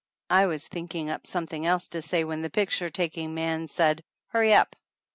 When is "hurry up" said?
4.29-4.75